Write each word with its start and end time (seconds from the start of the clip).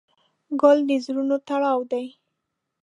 ګل 0.61 0.79
د 0.89 0.91
زړونو 1.05 1.35
تړاو 1.47 1.79
دی. 1.91 2.05